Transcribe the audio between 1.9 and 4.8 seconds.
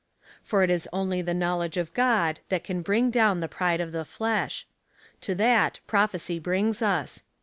God that can bring down the pride of the flesh.